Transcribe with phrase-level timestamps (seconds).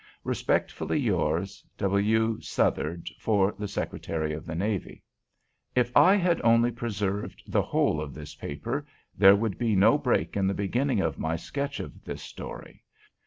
[0.23, 2.39] "Respectfully yours, "W.
[2.41, 5.03] SOUTHARD, for the "Secretary of the Navy"
[5.75, 10.35] If I had only preserved the whole of this paper, there would be no break
[10.35, 12.83] in the beginning of my sketch of this story.